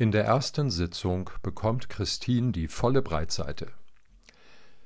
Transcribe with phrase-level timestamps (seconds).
[0.00, 3.66] In der ersten Sitzung bekommt Christine die volle Breitseite.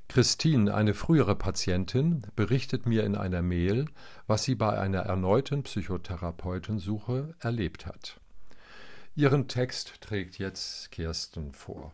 [0.08, 3.84] Christine, eine frühere Patientin, berichtet mir in einer Mail,
[4.26, 8.20] was sie bei einer erneuten Psychotherapeutensuche erlebt hat.
[9.14, 11.92] Ihren Text trägt jetzt Kirsten vor.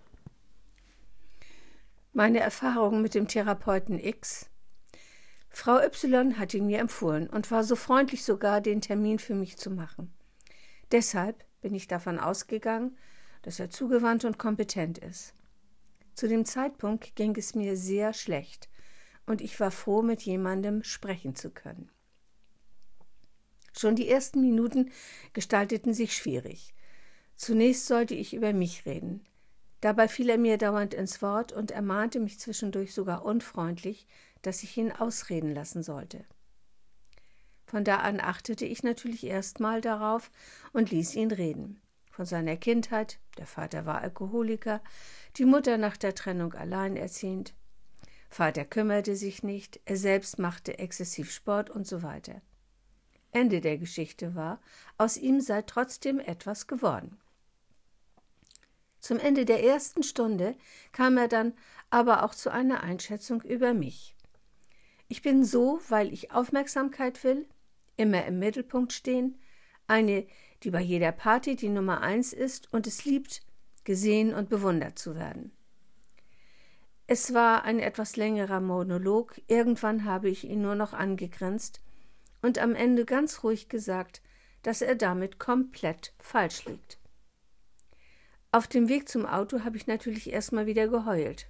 [2.13, 4.49] Meine Erfahrungen mit dem Therapeuten X.
[5.51, 9.57] Frau Y hat ihn mir empfohlen und war so freundlich sogar, den Termin für mich
[9.57, 10.15] zu machen.
[10.93, 12.97] Deshalb bin ich davon ausgegangen,
[13.43, 15.35] dass er zugewandt und kompetent ist.
[16.15, 18.69] Zu dem Zeitpunkt ging es mir sehr schlecht
[19.27, 21.91] und ich war froh, mit jemandem sprechen zu können.
[23.77, 24.91] Schon die ersten Minuten
[25.33, 26.75] gestalteten sich schwierig.
[27.37, 29.25] Zunächst sollte ich über mich reden.
[29.81, 34.09] Dabei fiel er mir dauernd ins Wort und ermahnte mich zwischendurch sogar unfreundlich,
[34.43, 36.25] dass ich ihn ausreden lassen sollte.
[37.69, 40.31] Von da an achtete ich natürlich erstmal darauf
[40.73, 41.81] und ließ ihn reden.
[42.11, 44.81] Von seiner Kindheit, der Vater war Alkoholiker,
[45.37, 47.55] die Mutter nach der Trennung alleinerziehend.
[48.31, 52.41] Vater kümmerte sich nicht, er selbst machte exzessiv Sport und so weiter.
[53.33, 54.61] Ende der Geschichte war,
[54.97, 57.21] aus ihm sei trotzdem etwas geworden.
[59.01, 60.57] Zum Ende der ersten Stunde
[60.93, 61.53] kam er dann
[61.91, 64.17] aber auch zu einer Einschätzung über mich.
[65.09, 67.47] Ich bin so, weil ich Aufmerksamkeit will,
[67.99, 69.39] immer im Mittelpunkt stehen,
[69.87, 70.27] eine,
[70.63, 73.43] die bei jeder Party die Nummer eins ist und es liebt,
[73.85, 75.53] gesehen und bewundert zu werden.
[77.07, 81.81] Es war ein etwas längerer Monolog, irgendwann habe ich ihn nur noch angegrinst
[82.43, 84.23] und am Ende ganz ruhig gesagt,
[84.63, 86.99] dass er damit komplett falsch liegt.
[88.51, 91.47] Auf dem Weg zum Auto habe ich natürlich erstmal wieder geheult.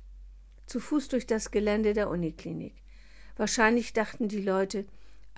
[0.66, 2.74] Zu Fuß durch das Gelände der Uniklinik.
[3.36, 4.84] Wahrscheinlich dachten die Leute,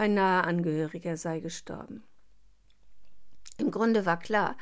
[0.00, 2.02] ein naher Angehöriger sei gestorben.
[3.58, 4.56] Im Grunde war klar,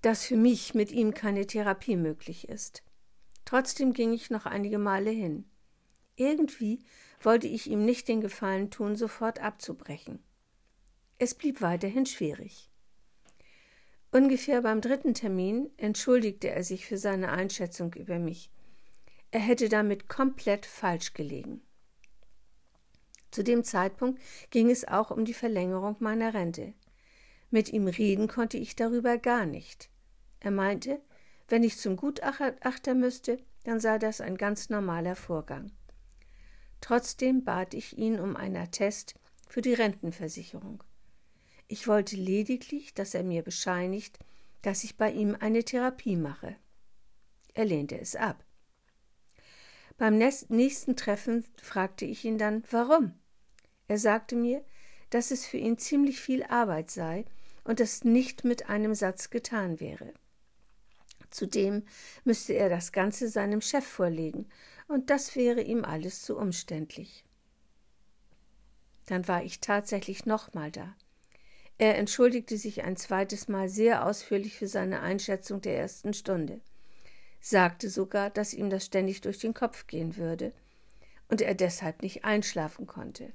[0.00, 2.82] dass für mich mit ihm keine Therapie möglich ist.
[3.44, 5.44] Trotzdem ging ich noch einige Male hin.
[6.16, 6.80] Irgendwie
[7.20, 10.20] wollte ich ihm nicht den Gefallen tun, sofort abzubrechen.
[11.18, 12.70] Es blieb weiterhin schwierig.
[14.10, 18.50] Ungefähr beim dritten Termin entschuldigte er sich für seine Einschätzung über mich.
[19.30, 21.60] Er hätte damit komplett falsch gelegen.
[23.30, 26.74] Zu dem Zeitpunkt ging es auch um die Verlängerung meiner Rente.
[27.50, 29.90] Mit ihm reden konnte ich darüber gar nicht.
[30.40, 31.00] Er meinte,
[31.48, 35.72] wenn ich zum Gutachter müsste, dann sei das ein ganz normaler Vorgang.
[36.80, 39.14] Trotzdem bat ich ihn um einen Attest
[39.48, 40.82] für die Rentenversicherung.
[41.66, 44.18] Ich wollte lediglich, dass er mir bescheinigt,
[44.62, 46.56] dass ich bei ihm eine Therapie mache.
[47.54, 48.44] Er lehnte es ab.
[49.98, 53.18] Beim nächsten Treffen fragte ich ihn dann, warum.
[53.88, 54.64] Er sagte mir,
[55.10, 57.24] dass es für ihn ziemlich viel Arbeit sei
[57.64, 60.14] und es nicht mit einem Satz getan wäre.
[61.30, 61.82] Zudem
[62.24, 64.48] müsste er das Ganze seinem Chef vorlegen,
[64.86, 67.24] und das wäre ihm alles zu umständlich.
[69.06, 70.96] Dann war ich tatsächlich nochmal da.
[71.76, 76.60] Er entschuldigte sich ein zweites Mal sehr ausführlich für seine Einschätzung der ersten Stunde,
[77.40, 80.52] sagte sogar, dass ihm das ständig durch den Kopf gehen würde
[81.28, 83.32] und er deshalb nicht einschlafen konnte.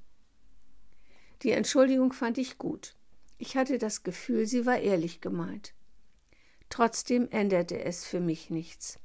[1.41, 2.95] Die Entschuldigung fand ich gut.
[3.37, 5.73] Ich hatte das Gefühl, sie war ehrlich gemeint.
[6.69, 8.99] Trotzdem änderte es für mich nichts.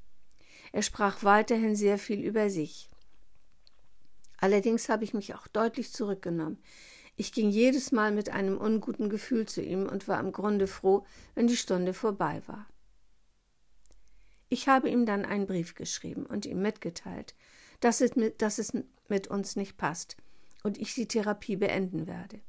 [0.73, 2.89] Er sprach weiterhin sehr viel über sich.
[4.39, 6.63] Allerdings habe ich mich auch deutlich zurückgenommen.
[7.17, 11.05] Ich ging jedes Mal mit einem unguten Gefühl zu ihm und war im Grunde froh,
[11.35, 12.67] wenn die Stunde vorbei war.
[14.49, 17.35] Ich habe ihm dann einen Brief geschrieben und ihm mitgeteilt,
[17.81, 18.73] dass es mit, dass es
[19.09, 20.17] mit uns nicht passt
[20.63, 22.41] und ich die Therapie beenden werde.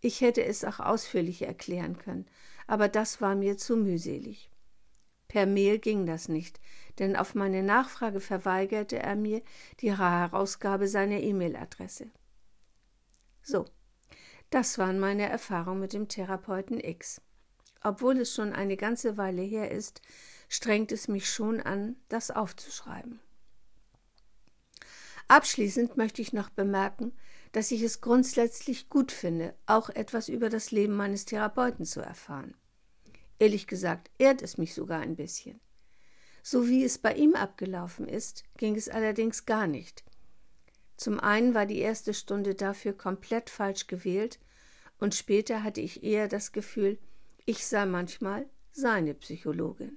[0.00, 2.26] Ich hätte es auch ausführlicher erklären können,
[2.66, 4.50] aber das war mir zu mühselig.
[5.28, 6.60] Per Mail ging das nicht,
[6.98, 9.42] denn auf meine Nachfrage verweigerte er mir
[9.80, 12.10] die Herausgabe seiner E-Mail-Adresse.
[13.42, 13.64] So,
[14.50, 17.20] das waren meine Erfahrungen mit dem Therapeuten X.
[17.86, 20.02] Obwohl es schon eine ganze Weile her ist,
[20.48, 23.20] strengt es mich schon an, das aufzuschreiben.
[25.28, 27.12] Abschließend möchte ich noch bemerken,
[27.52, 32.56] dass ich es grundsätzlich gut finde, auch etwas über das Leben meines Therapeuten zu erfahren.
[33.38, 35.60] Ehrlich gesagt ehrt es mich sogar ein bisschen.
[36.42, 40.02] So wie es bei ihm abgelaufen ist, ging es allerdings gar nicht.
[40.96, 44.40] Zum einen war die erste Stunde dafür komplett falsch gewählt,
[44.98, 46.98] und später hatte ich eher das Gefühl,
[47.46, 49.96] ich sei manchmal seine Psychologin.